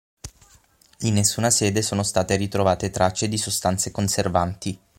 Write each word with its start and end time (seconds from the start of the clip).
In 1.01 1.13
nessuna 1.13 1.51
sede 1.51 1.83
sono 1.83 2.01
state 2.01 2.35
ritrovate 2.35 2.89
tracce 2.89 3.27
di 3.29 3.37
sostanze 3.37 3.91
conservanti. 3.91 4.75